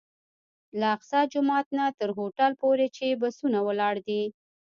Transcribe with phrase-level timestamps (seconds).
[0.79, 4.23] له اقصی جومات نه تر هوټل پورې چې بسونه ولاړ دي.